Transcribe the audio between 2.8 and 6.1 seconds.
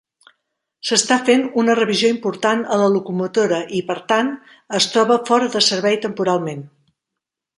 la locomotora i, per tant, es troba fora de servei